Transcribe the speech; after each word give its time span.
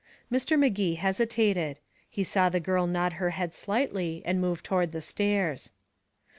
Mr. 0.31 0.57
Magee 0.57 0.95
hesitated. 0.95 1.79
He 2.09 2.23
saw 2.23 2.49
the 2.49 2.59
girl 2.59 2.87
nod 2.87 3.13
her 3.21 3.29
head 3.37 3.53
slightly, 3.53 4.23
and 4.25 4.41
move 4.41 4.63
toward 4.63 4.93
the 4.93 4.99
stairs. 4.99 5.69